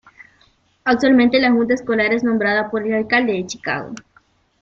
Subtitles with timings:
[0.83, 3.93] Actualmente la Junta Escolar es nombrada por el Alcalde de Chicago.